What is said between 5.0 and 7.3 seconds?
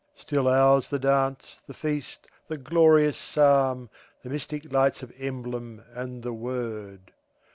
of emblem, and the Word.